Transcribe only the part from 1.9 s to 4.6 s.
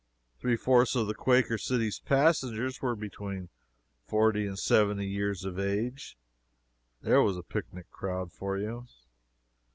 passengers were between forty and